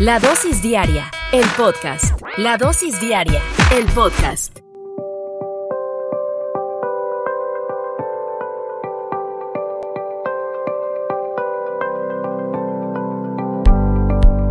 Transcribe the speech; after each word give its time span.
La 0.00 0.20
dosis 0.20 0.62
diaria, 0.62 1.10
el 1.32 1.44
podcast. 1.56 2.22
La 2.36 2.56
dosis 2.56 3.00
diaria, 3.00 3.42
el 3.76 3.84
podcast. 3.86 4.60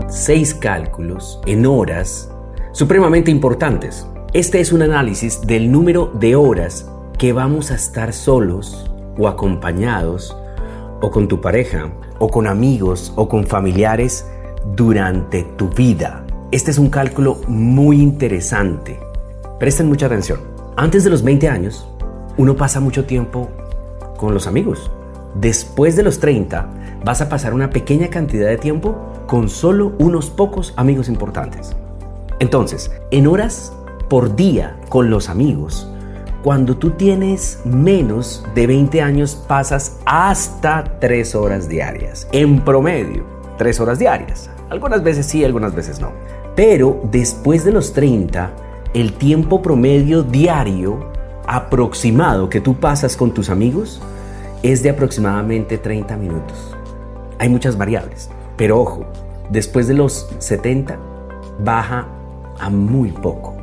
Seis 0.10 0.54
cálculos 0.54 1.40
en 1.46 1.66
horas 1.66 2.30
supremamente 2.74 3.32
importantes. 3.32 4.06
Este 4.34 4.60
es 4.60 4.74
un 4.74 4.82
análisis 4.82 5.40
del 5.48 5.72
número 5.72 6.08
de 6.08 6.36
horas 6.36 6.92
que 7.18 7.32
vamos 7.32 7.72
a 7.72 7.76
estar 7.76 8.12
solos 8.12 8.92
o 9.18 9.30
acompañados 9.30 10.36
o 11.00 11.10
con 11.10 11.30
tu 11.30 11.40
pareja 11.40 11.90
o 12.20 12.28
con 12.28 12.48
amigos 12.48 13.14
o 13.16 13.30
con 13.30 13.48
familiares 13.48 14.26
durante 14.76 15.44
tu 15.44 15.70
vida. 15.70 16.26
Este 16.52 16.72
es 16.72 16.78
un 16.78 16.90
cálculo 16.90 17.42
muy 17.48 18.02
interesante. 18.02 19.00
Presten 19.60 19.88
mucha 19.88 20.06
atención. 20.06 20.40
Antes 20.76 21.04
de 21.04 21.10
los 21.10 21.24
20 21.24 21.50
años, 21.50 21.88
uno 22.38 22.56
pasa 22.56 22.80
mucho 22.80 23.06
tiempo 23.06 23.50
con 24.18 24.34
los 24.34 24.48
amigos. 24.48 24.92
Después 25.36 25.96
de 25.96 26.04
los 26.04 26.20
30, 26.20 26.68
vas 27.04 27.22
a 27.22 27.30
pasar 27.30 27.54
una 27.54 27.70
pequeña 27.70 28.10
cantidad 28.10 28.48
de 28.48 28.58
tiempo 28.58 28.96
con 29.28 29.50
solo 29.50 29.94
unos 30.00 30.30
pocos 30.30 30.74
amigos 30.78 31.10
importantes. 31.10 31.76
Entonces, 32.40 32.92
en 33.12 33.28
horas 33.28 33.74
por 34.10 34.36
día 34.36 34.78
con 34.90 35.10
los 35.10 35.30
amigos, 35.30 35.90
cuando 36.44 36.78
tú 36.78 36.92
tienes 36.92 37.60
menos 37.66 38.46
de 38.56 38.68
20 38.68 39.02
años 39.02 39.36
pasas 39.36 39.98
hasta 40.06 41.00
3 41.00 41.36
horas 41.36 41.68
diarias. 41.68 42.28
En 42.32 42.62
promedio, 42.64 43.26
3 43.58 43.80
horas 43.80 44.00
diarias. 44.00 44.50
Algunas 44.70 45.04
veces 45.04 45.26
sí, 45.26 45.44
algunas 45.44 45.74
veces 45.74 46.00
no. 46.00 46.12
Pero 46.56 47.00
después 47.12 47.64
de 47.64 47.72
los 47.72 47.94
30, 47.94 48.52
el 48.94 49.14
tiempo 49.14 49.62
promedio 49.62 50.24
diario 50.24 51.12
aproximado 51.48 52.50
que 52.50 52.60
tú 52.60 52.76
pasas 52.76 53.16
con 53.16 53.34
tus 53.34 53.50
amigos 53.50 54.02
es 54.64 54.84
de 54.84 54.90
aproximadamente 54.90 55.78
30 55.78 56.18
minutos. 56.18 56.76
Hay 57.40 57.48
muchas 57.50 57.78
variables, 57.78 58.30
pero 58.58 58.82
ojo, 58.82 59.06
después 59.50 59.88
de 59.88 59.94
los 59.94 60.28
70 60.40 60.98
baja 61.64 62.08
a 62.60 62.70
muy 62.70 63.12
poco. 63.12 63.56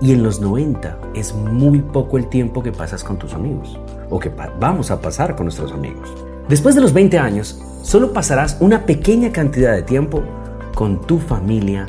Y 0.00 0.12
en 0.12 0.22
los 0.22 0.40
90 0.40 0.98
es 1.14 1.34
muy 1.34 1.80
poco 1.80 2.18
el 2.18 2.28
tiempo 2.28 2.62
que 2.62 2.72
pasas 2.72 3.04
con 3.04 3.18
tus 3.18 3.32
amigos 3.34 3.78
o 4.10 4.18
que 4.18 4.30
vamos 4.58 4.90
a 4.90 5.00
pasar 5.00 5.36
con 5.36 5.46
nuestros 5.46 5.72
amigos. 5.72 6.12
Después 6.48 6.74
de 6.74 6.80
los 6.80 6.92
20 6.92 7.18
años, 7.18 7.62
solo 7.86 8.12
pasarás 8.12 8.56
una 8.58 8.84
pequeña 8.84 9.30
cantidad 9.30 9.72
de 9.72 9.82
tiempo 9.82 10.24
con 10.74 11.00
tu 11.02 11.20
familia 11.20 11.86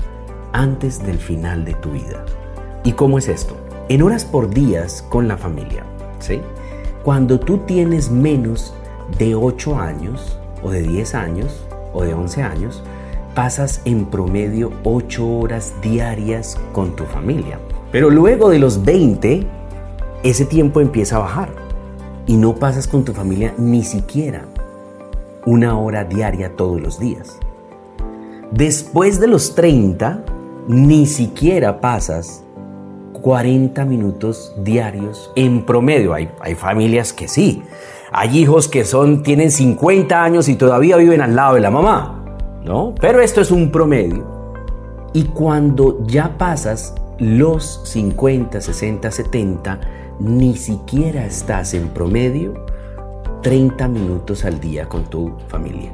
antes 0.54 1.04
del 1.04 1.18
final 1.18 1.66
de 1.66 1.74
tu 1.74 1.90
vida. 1.90 2.24
¿Y 2.84 2.92
cómo 2.92 3.18
es 3.18 3.28
esto? 3.28 3.58
En 3.90 4.04
horas 4.04 4.24
por 4.24 4.48
días 4.52 5.04
con 5.10 5.28
la 5.28 5.38
familia, 5.38 5.84
¿sí? 6.20 6.40
Cuando 7.04 7.40
tú 7.40 7.58
tienes 7.66 8.12
menos 8.12 8.76
de 9.18 9.34
8 9.34 9.80
años 9.80 10.38
o 10.62 10.70
de 10.70 10.84
10 10.84 11.16
años 11.16 11.66
o 11.94 12.04
de 12.04 12.14
11 12.14 12.44
años, 12.44 12.84
pasas 13.34 13.82
en 13.86 14.06
promedio 14.06 14.72
8 14.84 15.28
horas 15.28 15.74
diarias 15.82 16.60
con 16.74 16.96
tu 16.96 17.06
familia. 17.06 17.58
Pero 17.92 18.12
luego 18.12 18.52
de 18.52 18.60
los 18.60 18.86
20, 18.86 19.48
ese 20.22 20.46
tiempo 20.46 20.80
empieza 20.80 21.16
a 21.16 21.20
bajar 21.20 21.50
y 22.28 22.38
no 22.38 22.54
pasas 22.54 22.88
con 22.88 23.04
tu 23.04 23.14
familia 23.14 23.56
ni 23.58 23.84
siquiera 23.84 24.46
una 25.48 25.80
hora 25.80 26.04
diaria 26.04 26.58
todos 26.58 26.82
los 26.82 27.00
días. 27.00 27.40
Después 28.52 29.22
de 29.22 29.28
los 29.28 29.56
30, 29.56 30.26
ni 30.68 31.06
siquiera 31.06 31.80
pasas 31.80 32.44
40 33.22 33.86
minutos 33.86 34.54
diarios 34.58 35.32
en 35.38 35.66
promedio. 35.66 36.14
Hay, 36.14 36.30
hay, 36.42 36.56
familias 36.56 37.14
que 37.14 37.30
sí. 37.30 37.64
Hay 38.12 38.38
hijos 38.38 38.68
que 38.68 38.84
son, 38.84 39.24
tienen 39.24 39.50
50 39.50 40.22
años 40.22 40.50
y 40.50 40.56
todavía 40.56 40.98
viven 40.98 41.22
al 41.22 41.34
lado 41.34 41.56
de 41.56 41.62
la 41.62 41.72
mamá. 41.72 42.26
¿no? 42.66 42.94
Pero 43.00 43.22
esto 43.22 43.40
es 43.40 43.50
un 43.50 43.72
promedio. 43.72 44.26
Y 45.14 45.24
cuando 45.28 46.06
ya 46.08 46.38
pasas 46.38 46.94
los 47.20 47.80
50, 47.86 48.60
60, 48.60 49.12
70, 49.12 49.80
ni 50.20 50.58
siquiera 50.58 51.26
estás 51.26 51.74
en 51.74 51.88
promedio 51.88 52.54
30 53.42 53.88
minutos 53.88 54.46
al 54.46 54.60
día 54.60 54.88
con 54.88 55.06
tu 55.06 55.34
familia. 55.48 55.92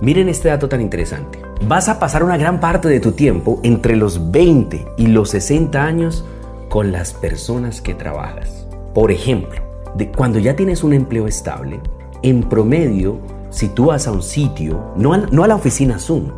Miren 0.00 0.28
este 0.28 0.48
dato 0.48 0.68
tan 0.68 0.80
interesante. 0.80 1.38
Vas 1.66 1.88
a 1.88 1.98
pasar 1.98 2.22
una 2.22 2.36
gran 2.36 2.60
parte 2.60 2.88
de 2.88 3.00
tu 3.00 3.12
tiempo 3.12 3.60
entre 3.62 3.96
los 3.96 4.30
20 4.30 4.86
y 4.98 5.06
los 5.06 5.30
60 5.30 5.82
años 5.82 6.24
con 6.68 6.92
las 6.92 7.14
personas 7.14 7.80
que 7.80 7.94
trabajas. 7.94 8.66
Por 8.94 9.10
ejemplo, 9.10 9.60
de 9.94 10.10
cuando 10.10 10.38
ya 10.38 10.56
tienes 10.56 10.84
un 10.84 10.92
empleo 10.92 11.26
estable, 11.26 11.80
en 12.22 12.42
promedio, 12.42 13.18
si 13.50 13.68
tú 13.68 13.86
vas 13.86 14.06
a 14.06 14.12
un 14.12 14.22
sitio, 14.22 14.92
no 14.96 15.12
a, 15.12 15.18
no 15.18 15.44
a 15.44 15.48
la 15.48 15.54
oficina 15.54 15.98
Zoom, 15.98 16.32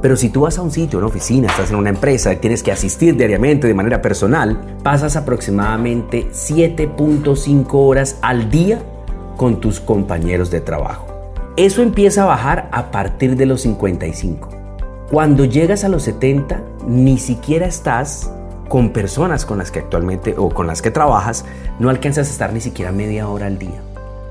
pero 0.00 0.16
si 0.16 0.28
tú 0.28 0.42
vas 0.42 0.58
a 0.58 0.62
un 0.62 0.70
sitio, 0.70 0.98
una 0.98 1.08
oficina, 1.08 1.48
estás 1.48 1.70
en 1.70 1.76
una 1.76 1.90
empresa 1.90 2.34
tienes 2.36 2.62
que 2.62 2.70
asistir 2.70 3.16
diariamente 3.16 3.66
de 3.66 3.74
manera 3.74 4.00
personal, 4.00 4.76
pasas 4.82 5.16
aproximadamente 5.16 6.28
7.5 6.30 7.66
horas 7.72 8.18
al 8.22 8.48
día 8.50 8.80
con 9.38 9.60
tus 9.60 9.80
compañeros 9.80 10.50
de 10.50 10.60
trabajo. 10.60 11.06
Eso 11.56 11.80
empieza 11.80 12.24
a 12.24 12.26
bajar 12.26 12.68
a 12.72 12.90
partir 12.90 13.36
de 13.36 13.46
los 13.46 13.62
55. 13.62 14.48
Cuando 15.10 15.46
llegas 15.46 15.84
a 15.84 15.88
los 15.88 16.02
70, 16.02 16.60
ni 16.86 17.18
siquiera 17.18 17.66
estás 17.66 18.30
con 18.68 18.90
personas 18.90 19.46
con 19.46 19.56
las 19.56 19.70
que 19.70 19.78
actualmente 19.78 20.34
o 20.36 20.50
con 20.50 20.66
las 20.66 20.82
que 20.82 20.90
trabajas, 20.90 21.46
no 21.78 21.88
alcanzas 21.88 22.28
a 22.28 22.30
estar 22.32 22.52
ni 22.52 22.60
siquiera 22.60 22.92
media 22.92 23.28
hora 23.28 23.46
al 23.46 23.58
día. 23.58 23.80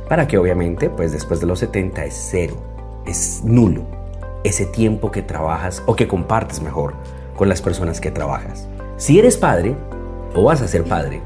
Para 0.08 0.28
que 0.28 0.38
obviamente, 0.38 0.90
pues 0.90 1.12
después 1.12 1.40
de 1.40 1.48
los 1.48 1.60
70 1.60 2.06
es 2.06 2.28
cero, 2.30 2.56
es 3.06 3.42
nulo 3.44 3.84
ese 4.44 4.66
tiempo 4.66 5.10
que 5.10 5.24
trabajas 5.24 5.82
o 5.86 5.96
que 5.96 6.08
compartes 6.08 6.62
mejor 6.62 6.94
con 7.36 7.50
las 7.50 7.62
personas 7.62 8.02
que 8.02 8.12
trabajas. 8.12 8.68
Si 8.98 9.18
eres 9.18 9.38
padre 9.38 9.76
o 10.36 10.44
vas 10.44 10.62
a 10.62 10.68
ser 10.68 10.84
padre, 10.84 11.22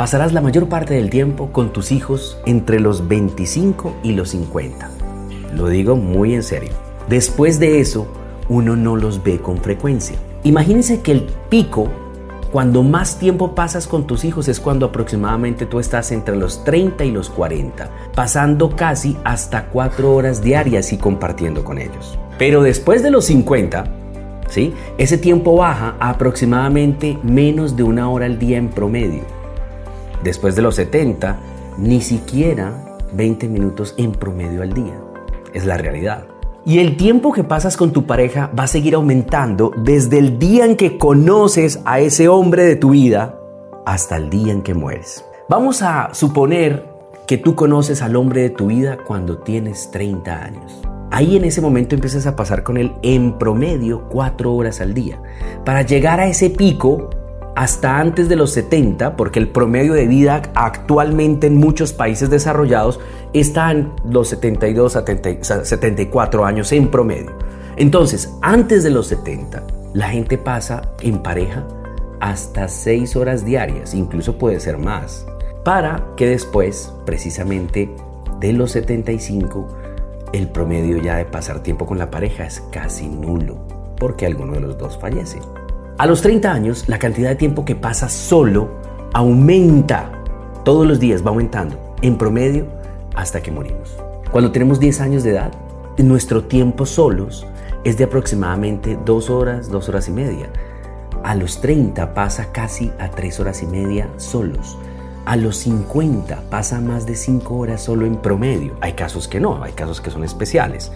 pasarás 0.00 0.32
la 0.32 0.40
mayor 0.40 0.66
parte 0.66 0.94
del 0.94 1.10
tiempo 1.10 1.52
con 1.52 1.74
tus 1.74 1.92
hijos 1.92 2.38
entre 2.46 2.80
los 2.80 3.06
25 3.06 3.96
y 4.02 4.12
los 4.12 4.30
50. 4.30 4.88
Lo 5.54 5.68
digo 5.68 5.94
muy 5.94 6.32
en 6.32 6.42
serio. 6.42 6.70
Después 7.06 7.60
de 7.60 7.80
eso, 7.80 8.06
uno 8.48 8.76
no 8.76 8.96
los 8.96 9.22
ve 9.22 9.40
con 9.40 9.58
frecuencia. 9.58 10.16
Imagínense 10.42 11.02
que 11.02 11.12
el 11.12 11.26
pico, 11.50 11.88
cuando 12.50 12.82
más 12.82 13.18
tiempo 13.18 13.54
pasas 13.54 13.86
con 13.86 14.06
tus 14.06 14.24
hijos, 14.24 14.48
es 14.48 14.58
cuando 14.58 14.86
aproximadamente 14.86 15.66
tú 15.66 15.78
estás 15.78 16.12
entre 16.12 16.34
los 16.34 16.64
30 16.64 17.04
y 17.04 17.10
los 17.10 17.28
40, 17.28 17.90
pasando 18.14 18.74
casi 18.74 19.18
hasta 19.22 19.66
4 19.66 20.14
horas 20.14 20.42
diarias 20.42 20.94
y 20.94 20.96
compartiendo 20.96 21.62
con 21.62 21.76
ellos. 21.76 22.18
Pero 22.38 22.62
después 22.62 23.02
de 23.02 23.10
los 23.10 23.26
50, 23.26 23.84
¿sí? 24.48 24.72
ese 24.96 25.18
tiempo 25.18 25.56
baja 25.56 25.94
a 26.00 26.08
aproximadamente 26.08 27.18
menos 27.22 27.76
de 27.76 27.82
una 27.82 28.08
hora 28.08 28.24
al 28.24 28.38
día 28.38 28.56
en 28.56 28.70
promedio. 28.70 29.39
Después 30.22 30.54
de 30.54 30.62
los 30.62 30.74
70, 30.74 31.38
ni 31.78 32.00
siquiera 32.00 32.98
20 33.12 33.48
minutos 33.48 33.94
en 33.96 34.12
promedio 34.12 34.62
al 34.62 34.72
día. 34.72 35.00
Es 35.54 35.64
la 35.64 35.76
realidad. 35.76 36.26
Y 36.64 36.78
el 36.78 36.96
tiempo 36.96 37.32
que 37.32 37.42
pasas 37.42 37.76
con 37.76 37.92
tu 37.92 38.04
pareja 38.04 38.50
va 38.58 38.64
a 38.64 38.68
seguir 38.68 38.94
aumentando 38.94 39.72
desde 39.78 40.18
el 40.18 40.38
día 40.38 40.66
en 40.66 40.76
que 40.76 40.98
conoces 40.98 41.80
a 41.86 42.00
ese 42.00 42.28
hombre 42.28 42.64
de 42.64 42.76
tu 42.76 42.90
vida 42.90 43.38
hasta 43.86 44.16
el 44.16 44.28
día 44.28 44.52
en 44.52 44.62
que 44.62 44.74
mueres. 44.74 45.24
Vamos 45.48 45.80
a 45.80 46.10
suponer 46.12 46.86
que 47.26 47.38
tú 47.38 47.54
conoces 47.54 48.02
al 48.02 48.14
hombre 48.16 48.42
de 48.42 48.50
tu 48.50 48.66
vida 48.66 48.98
cuando 49.06 49.38
tienes 49.38 49.90
30 49.90 50.44
años. 50.44 50.82
Ahí 51.10 51.36
en 51.36 51.44
ese 51.44 51.60
momento 51.60 51.94
empiezas 51.94 52.26
a 52.26 52.36
pasar 52.36 52.62
con 52.62 52.76
él 52.76 52.92
en 53.02 53.38
promedio 53.38 54.08
4 54.10 54.54
horas 54.54 54.80
al 54.80 54.94
día. 54.94 55.20
Para 55.64 55.82
llegar 55.82 56.20
a 56.20 56.26
ese 56.26 56.50
pico 56.50 57.08
hasta 57.60 57.98
antes 57.98 58.30
de 58.30 58.36
los 58.36 58.52
70, 58.52 59.16
porque 59.16 59.38
el 59.38 59.48
promedio 59.48 59.92
de 59.92 60.06
vida 60.06 60.40
actualmente 60.54 61.48
en 61.48 61.56
muchos 61.56 61.92
países 61.92 62.30
desarrollados 62.30 63.00
está 63.34 63.70
en 63.70 63.92
los 64.10 64.28
72 64.28 64.96
a 64.96 65.04
74 65.04 66.46
años 66.46 66.72
en 66.72 66.90
promedio. 66.90 67.32
Entonces, 67.76 68.32
antes 68.40 68.82
de 68.82 68.88
los 68.88 69.08
70, 69.08 69.62
la 69.92 70.08
gente 70.08 70.38
pasa 70.38 70.80
en 71.02 71.18
pareja 71.18 71.68
hasta 72.20 72.66
6 72.66 73.14
horas 73.16 73.44
diarias, 73.44 73.92
incluso 73.92 74.38
puede 74.38 74.58
ser 74.58 74.78
más, 74.78 75.26
para 75.62 76.06
que 76.16 76.28
después, 76.28 76.94
precisamente 77.04 77.94
de 78.40 78.54
los 78.54 78.70
75, 78.70 79.68
el 80.32 80.48
promedio 80.48 80.96
ya 80.96 81.18
de 81.18 81.26
pasar 81.26 81.62
tiempo 81.62 81.84
con 81.84 81.98
la 81.98 82.10
pareja 82.10 82.46
es 82.46 82.62
casi 82.72 83.06
nulo, 83.06 83.58
porque 83.98 84.24
alguno 84.24 84.54
de 84.54 84.60
los 84.60 84.78
dos 84.78 84.96
fallece. 84.98 85.40
A 85.98 86.06
los 86.06 86.22
30 86.22 86.50
años, 86.50 86.88
la 86.88 86.98
cantidad 86.98 87.28
de 87.28 87.36
tiempo 87.36 87.64
que 87.64 87.74
pasa 87.74 88.08
solo 88.08 88.70
aumenta. 89.12 90.10
Todos 90.64 90.86
los 90.86 90.98
días 90.98 91.24
va 91.24 91.30
aumentando, 91.30 91.94
en 92.02 92.16
promedio, 92.16 92.66
hasta 93.14 93.42
que 93.42 93.50
morimos. 93.50 93.96
Cuando 94.30 94.52
tenemos 94.52 94.80
10 94.80 95.00
años 95.00 95.24
de 95.24 95.32
edad, 95.32 95.52
nuestro 95.98 96.44
tiempo 96.44 96.86
solos 96.86 97.46
es 97.84 97.98
de 97.98 98.04
aproximadamente 98.04 98.98
2 99.04 99.30
horas, 99.30 99.68
2 99.68 99.88
horas 99.88 100.08
y 100.08 100.12
media. 100.12 100.48
A 101.22 101.34
los 101.34 101.60
30 101.60 102.14
pasa 102.14 102.50
casi 102.52 102.90
a 102.98 103.10
3 103.10 103.40
horas 103.40 103.62
y 103.62 103.66
media 103.66 104.08
solos. 104.16 104.78
A 105.26 105.36
los 105.36 105.58
50 105.58 106.44
pasa 106.48 106.80
más 106.80 107.04
de 107.04 107.14
5 107.14 107.54
horas 107.54 107.82
solo 107.82 108.06
en 108.06 108.16
promedio. 108.16 108.74
Hay 108.80 108.94
casos 108.94 109.28
que 109.28 109.40
no, 109.40 109.62
hay 109.62 109.72
casos 109.72 110.00
que 110.00 110.10
son 110.10 110.24
especiales. 110.24 110.92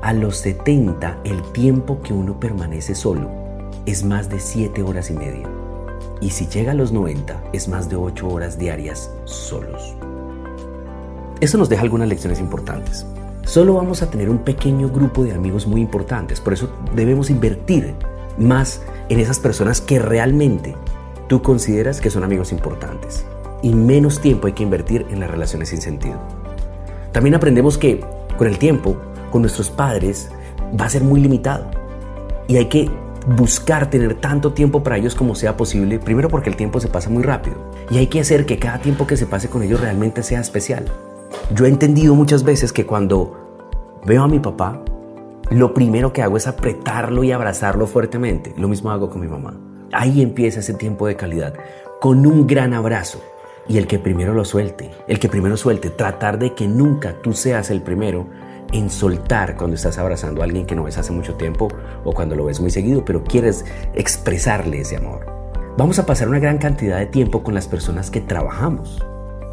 A 0.00 0.14
los 0.14 0.38
70 0.38 1.18
el 1.24 1.42
tiempo 1.52 2.00
que 2.02 2.14
uno 2.14 2.40
permanece 2.40 2.94
solo 2.94 3.41
es 3.86 4.04
más 4.04 4.28
de 4.28 4.38
7 4.38 4.82
horas 4.82 5.10
y 5.10 5.14
media. 5.14 5.48
Y 6.20 6.30
si 6.30 6.46
llega 6.46 6.72
a 6.72 6.74
los 6.74 6.92
90, 6.92 7.42
es 7.52 7.68
más 7.68 7.88
de 7.88 7.96
8 7.96 8.28
horas 8.28 8.58
diarias 8.58 9.10
solos. 9.24 9.94
Eso 11.40 11.58
nos 11.58 11.68
deja 11.68 11.82
algunas 11.82 12.08
lecciones 12.08 12.38
importantes. 12.38 13.04
Solo 13.44 13.74
vamos 13.74 14.02
a 14.02 14.10
tener 14.10 14.30
un 14.30 14.38
pequeño 14.38 14.88
grupo 14.88 15.24
de 15.24 15.32
amigos 15.32 15.66
muy 15.66 15.80
importantes, 15.80 16.40
por 16.40 16.52
eso 16.52 16.68
debemos 16.94 17.28
invertir 17.28 17.92
más 18.38 18.80
en 19.08 19.18
esas 19.18 19.40
personas 19.40 19.80
que 19.80 19.98
realmente 19.98 20.76
tú 21.28 21.42
consideras 21.42 22.00
que 22.00 22.10
son 22.10 22.22
amigos 22.22 22.52
importantes. 22.52 23.24
Y 23.62 23.74
menos 23.74 24.20
tiempo 24.20 24.46
hay 24.46 24.52
que 24.52 24.62
invertir 24.62 25.06
en 25.10 25.18
las 25.18 25.30
relaciones 25.30 25.70
sin 25.70 25.80
sentido. 25.80 26.20
También 27.10 27.34
aprendemos 27.34 27.78
que 27.78 28.04
con 28.38 28.46
el 28.46 28.58
tiempo, 28.58 28.96
con 29.30 29.42
nuestros 29.42 29.70
padres, 29.70 30.30
va 30.80 30.86
a 30.86 30.90
ser 30.90 31.02
muy 31.02 31.20
limitado. 31.20 31.68
Y 32.46 32.56
hay 32.56 32.66
que 32.66 32.90
buscar 33.26 33.90
tener 33.90 34.14
tanto 34.14 34.52
tiempo 34.52 34.82
para 34.82 34.96
ellos 34.96 35.14
como 35.14 35.34
sea 35.34 35.56
posible, 35.56 35.98
primero 35.98 36.28
porque 36.28 36.50
el 36.50 36.56
tiempo 36.56 36.80
se 36.80 36.88
pasa 36.88 37.08
muy 37.10 37.22
rápido 37.22 37.56
y 37.90 37.98
hay 37.98 38.06
que 38.06 38.20
hacer 38.20 38.46
que 38.46 38.58
cada 38.58 38.78
tiempo 38.78 39.06
que 39.06 39.16
se 39.16 39.26
pase 39.26 39.48
con 39.48 39.62
ellos 39.62 39.80
realmente 39.80 40.22
sea 40.22 40.40
especial. 40.40 40.84
Yo 41.54 41.66
he 41.66 41.68
entendido 41.68 42.14
muchas 42.14 42.44
veces 42.44 42.72
que 42.72 42.86
cuando 42.86 44.00
veo 44.04 44.22
a 44.22 44.28
mi 44.28 44.38
papá, 44.38 44.82
lo 45.50 45.74
primero 45.74 46.12
que 46.12 46.22
hago 46.22 46.36
es 46.36 46.46
apretarlo 46.46 47.24
y 47.24 47.32
abrazarlo 47.32 47.86
fuertemente. 47.86 48.54
Lo 48.56 48.68
mismo 48.68 48.90
hago 48.90 49.10
con 49.10 49.20
mi 49.20 49.28
mamá. 49.28 49.54
Ahí 49.92 50.22
empieza 50.22 50.60
ese 50.60 50.74
tiempo 50.74 51.06
de 51.06 51.16
calidad, 51.16 51.54
con 52.00 52.26
un 52.26 52.46
gran 52.46 52.72
abrazo. 52.72 53.20
Y 53.68 53.78
el 53.78 53.86
que 53.86 53.98
primero 53.98 54.34
lo 54.34 54.44
suelte, 54.44 54.90
el 55.06 55.18
que 55.18 55.28
primero 55.28 55.56
suelte, 55.56 55.90
tratar 55.90 56.38
de 56.38 56.54
que 56.54 56.66
nunca 56.66 57.14
tú 57.22 57.32
seas 57.32 57.70
el 57.70 57.82
primero 57.82 58.26
en 58.72 58.90
soltar 58.90 59.56
cuando 59.56 59.76
estás 59.76 59.98
abrazando 59.98 60.40
a 60.40 60.44
alguien 60.44 60.66
que 60.66 60.74
no 60.74 60.84
ves 60.84 60.98
hace 60.98 61.12
mucho 61.12 61.34
tiempo 61.34 61.68
o 62.04 62.12
cuando 62.12 62.34
lo 62.34 62.46
ves 62.46 62.60
muy 62.60 62.70
seguido, 62.70 63.04
pero 63.04 63.22
quieres 63.22 63.64
expresarle 63.94 64.80
ese 64.80 64.96
amor. 64.96 65.26
Vamos 65.76 65.98
a 65.98 66.06
pasar 66.06 66.28
una 66.28 66.38
gran 66.38 66.58
cantidad 66.58 66.98
de 66.98 67.06
tiempo 67.06 67.42
con 67.42 67.54
las 67.54 67.68
personas 67.68 68.10
que 68.10 68.20
trabajamos, 68.20 69.02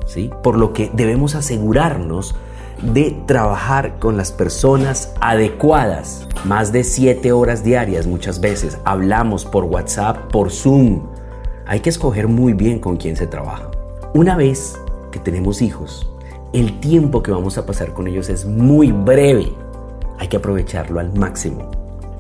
¿sí? 0.06 0.32
Por 0.44 0.58
lo 0.58 0.74
que 0.74 0.92
debemos 0.94 1.36
asegurarnos 1.36 2.36
de 2.82 3.18
trabajar 3.26 4.00
con 4.00 4.18
las 4.18 4.32
personas 4.32 5.14
adecuadas. 5.22 6.28
Más 6.46 6.72
de 6.72 6.84
7 6.84 7.32
horas 7.32 7.64
diarias 7.64 8.08
muchas 8.08 8.40
veces. 8.40 8.80
Hablamos 8.86 9.46
por 9.46 9.66
WhatsApp, 9.66 10.32
por 10.32 10.52
Zoom. 10.52 11.08
Hay 11.66 11.82
que 11.82 11.90
escoger 11.90 12.28
muy 12.28 12.54
bien 12.54 12.80
con 12.80 12.98
quién 12.98 13.16
se 13.16 13.28
trabaja. 13.28 13.70
Una 14.14 14.36
vez 14.36 14.80
que 15.12 15.20
tenemos 15.20 15.62
hijos, 15.62 16.10
el 16.54 16.80
tiempo 16.80 17.22
que 17.22 17.32
vamos 17.32 17.58
a 17.58 17.66
pasar 17.66 17.94
con 17.94 18.08
ellos 18.08 18.30
es 18.30 18.46
muy 18.46 18.92
breve. 18.92 19.52
Hay 20.18 20.28
que 20.28 20.38
aprovecharlo 20.38 21.00
al 21.00 21.14
máximo. 21.14 21.70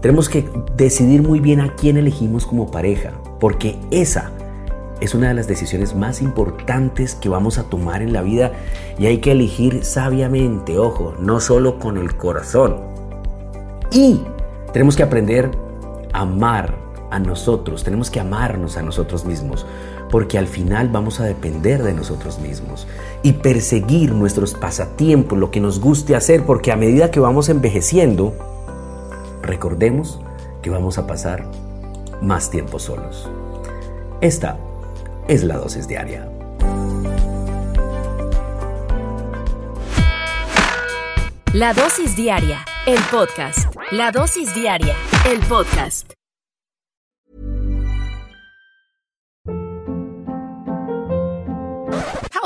Tenemos 0.02 0.30
que 0.30 0.48
decidir 0.78 1.22
muy 1.22 1.40
bien 1.40 1.60
a 1.60 1.76
quién 1.76 1.98
elegimos 1.98 2.46
como 2.46 2.72
pareja, 2.72 3.12
porque 3.40 3.78
esa 3.92 4.32
es 5.02 5.14
una 5.14 5.30
de 5.30 5.34
las 5.34 5.48
decisiones 5.48 5.96
más 5.96 6.22
importantes 6.22 7.16
que 7.16 7.30
vamos 7.30 7.58
a 7.58 7.64
tomar 7.64 8.02
en 8.02 8.14
la 8.14 8.22
vida 8.22 8.52
y 8.98 9.08
hay 9.08 9.20
que 9.20 9.32
elegir 9.32 9.84
sabiamente, 9.84 10.78
ojo, 10.78 11.16
no 11.20 11.40
solo 11.40 11.80
con 11.80 11.98
el 11.98 12.16
corazón. 12.16 12.78
Y 13.92 14.22
tenemos 14.74 14.96
que 14.96 15.04
aprender 15.04 15.52
a 16.14 16.22
amar 16.22 16.76
a 17.12 17.20
nosotros, 17.20 17.84
tenemos 17.84 18.12
que 18.12 18.20
amarnos 18.20 18.78
a 18.78 18.84
nosotros 18.84 19.26
mismos, 19.26 19.66
porque 20.10 20.38
al 20.38 20.48
final 20.48 20.90
vamos 20.90 21.20
a 21.20 21.26
depender 21.26 21.84
de 21.84 21.94
nosotros 21.94 22.40
mismos 22.40 22.88
y 23.24 23.34
perseguir 23.34 24.14
nuestros 24.14 24.54
pasatiempos, 24.54 25.38
lo 25.38 25.52
que 25.52 25.60
nos 25.60 25.80
guste 25.80 26.16
hacer, 26.16 26.46
porque 26.46 26.72
a 26.72 26.76
medida 26.76 27.12
que 27.12 27.20
vamos 27.20 27.50
envejeciendo, 27.50 28.34
recordemos 29.42 30.20
que 30.62 30.70
vamos 30.70 30.98
a 30.98 31.08
pasar 31.08 31.46
más 32.22 32.50
tiempo 32.50 32.80
solos. 32.80 33.30
Esta 34.22 34.58
es 35.28 35.44
la 35.44 35.58
dosis 35.58 35.88
diaria. 35.88 36.28
La 41.54 41.74
dosis 41.74 42.16
diaria, 42.16 42.64
el 42.86 43.00
podcast. 43.10 43.74
La 43.92 44.12
dosis 44.12 44.54
diaria, 44.54 44.96
el 45.26 45.40
podcast. 45.40 46.19